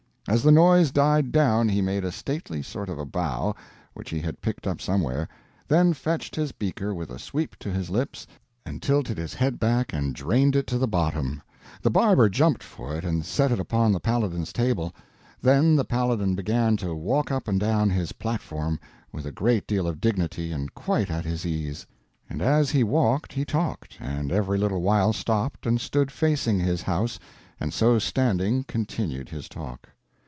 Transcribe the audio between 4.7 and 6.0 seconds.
somewhere, then